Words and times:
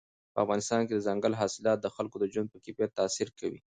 په 0.33 0.39
افغانستان 0.43 0.81
کې 0.85 0.93
دځنګل 0.95 1.33
حاصلات 1.41 1.77
د 1.81 1.87
خلکو 1.95 2.15
د 2.19 2.25
ژوند 2.33 2.51
په 2.51 2.57
کیفیت 2.65 2.91
تاثیر 2.99 3.27
کوي. 3.39 3.59